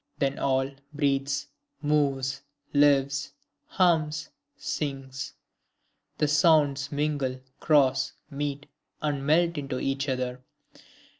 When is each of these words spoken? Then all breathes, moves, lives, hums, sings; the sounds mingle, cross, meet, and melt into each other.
Then 0.17 0.39
all 0.39 0.71
breathes, 0.95 1.45
moves, 1.79 2.41
lives, 2.73 3.33
hums, 3.67 4.29
sings; 4.57 5.35
the 6.17 6.27
sounds 6.27 6.91
mingle, 6.91 7.39
cross, 7.59 8.11
meet, 8.31 8.65
and 9.03 9.23
melt 9.23 9.59
into 9.59 9.79
each 9.79 10.09
other. 10.09 10.41